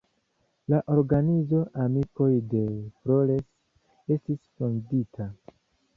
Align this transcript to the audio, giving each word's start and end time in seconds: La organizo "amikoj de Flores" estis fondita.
La 0.73 0.79
organizo 0.93 1.59
"amikoj 1.83 2.31
de 2.55 2.63
Flores" 3.03 3.47
estis 4.17 4.43
fondita. 4.49 5.29